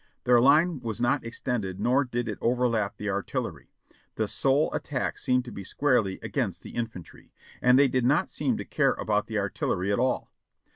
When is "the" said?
2.97-3.11, 4.15-4.27, 6.63-6.75, 9.27-9.37